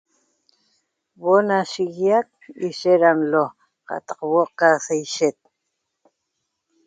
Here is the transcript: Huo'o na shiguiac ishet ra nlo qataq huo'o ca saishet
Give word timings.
Huo'o 1.19 1.39
na 1.49 1.57
shiguiac 1.71 2.29
ishet 2.67 2.99
ra 3.01 3.11
nlo 3.19 3.45
qataq 3.87 4.19
huo'o 4.27 4.43
ca 4.57 4.67
saishet 4.85 5.37